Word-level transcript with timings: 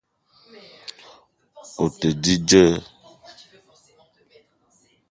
O 1.81 1.85
te 1.99 2.09
di 2.21 2.33
dzeu 2.47 2.73